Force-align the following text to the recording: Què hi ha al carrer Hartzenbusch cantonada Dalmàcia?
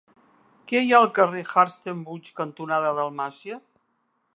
Què 0.71 0.81
hi 0.85 0.93
ha 0.95 1.01
al 1.01 1.11
carrer 1.19 1.43
Hartzenbusch 1.51 2.35
cantonada 2.41 2.99
Dalmàcia? 3.03 3.65